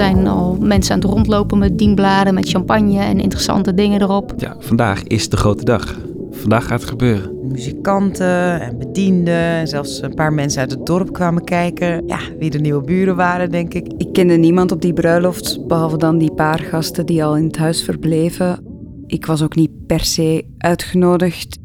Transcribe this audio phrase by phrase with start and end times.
[0.00, 4.34] zijn al mensen aan het rondlopen met dienbladen, met champagne en interessante dingen erop.
[4.36, 5.98] Ja, vandaag is de grote dag.
[6.30, 7.48] Vandaag gaat het gebeuren.
[7.48, 12.06] Muzikanten en bedienden en zelfs een paar mensen uit het dorp kwamen kijken.
[12.06, 13.92] Ja, wie de nieuwe buren waren, denk ik.
[13.96, 17.56] Ik kende niemand op die bruiloft, behalve dan die paar gasten die al in het
[17.56, 18.64] huis verbleven.
[19.06, 21.58] Ik was ook niet per se uitgenodigd.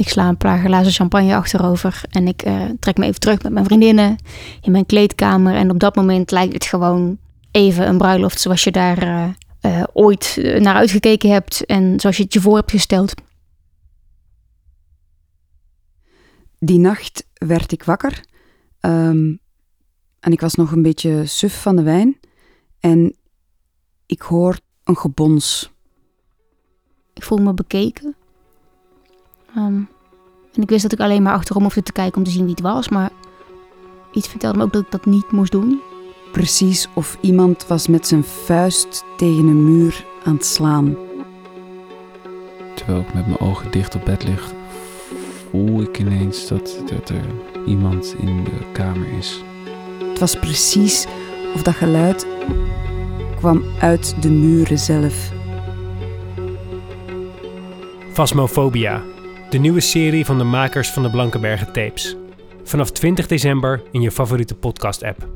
[0.00, 3.52] Ik sla een paar glazen champagne achterover en ik uh, trek me even terug met
[3.52, 4.16] mijn vriendinnen
[4.60, 5.54] in mijn kleedkamer.
[5.54, 7.18] En op dat moment lijkt het gewoon
[7.50, 9.28] even een bruiloft zoals je daar uh,
[9.62, 13.14] uh, ooit naar uitgekeken hebt en zoals je het je voor hebt gesteld.
[16.58, 18.24] Die nacht werd ik wakker
[18.80, 19.40] um,
[20.20, 22.18] en ik was nog een beetje suf van de wijn.
[22.78, 23.16] En
[24.06, 25.72] ik hoor een gebons.
[27.14, 28.14] Ik voel me bekeken.
[29.56, 29.88] Um,
[30.54, 32.50] en ik wist dat ik alleen maar achterom hoefde te kijken om te zien wie
[32.50, 33.10] het was, maar
[34.12, 35.80] iets vertelde me ook dat ik dat niet moest doen.
[36.32, 40.96] Precies of iemand was met zijn vuist tegen een muur aan het slaan.
[42.74, 44.52] Terwijl ik met mijn ogen dicht op bed lig,
[45.50, 47.24] voel ik ineens dat, dat er
[47.66, 49.42] iemand in de kamer is.
[50.08, 51.06] Het was precies
[51.54, 52.26] of dat geluid
[53.36, 55.32] kwam uit de muren zelf.
[58.12, 59.02] Phasmophobia,
[59.50, 62.16] de nieuwe serie van de makers van de Blankenbergen tapes.
[62.64, 65.28] Vanaf 20 december in je favoriete podcast-app.